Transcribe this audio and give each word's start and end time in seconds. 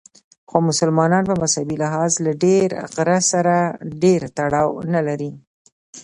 خو 0.49 0.57
مسلمانان 0.69 1.23
په 1.29 1.35
مذهبي 1.41 1.75
لحاظ 1.83 2.11
له 2.25 2.31
دې 2.43 2.57
غره 2.93 3.19
سره 3.31 3.55
ډېر 4.03 4.21
تړاو 4.37 4.69
نه 4.93 5.01
لري. 5.07 5.31